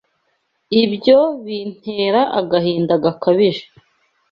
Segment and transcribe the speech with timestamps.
[0.83, 3.65] ibyo bintera agahinda gakabije